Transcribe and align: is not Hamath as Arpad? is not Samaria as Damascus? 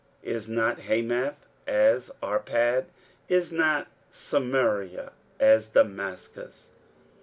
is 0.23 0.49
not 0.49 0.79
Hamath 0.79 1.45
as 1.67 2.09
Arpad? 2.23 2.85
is 3.29 3.51
not 3.51 3.87
Samaria 4.11 5.11
as 5.39 5.67
Damascus? 5.67 6.71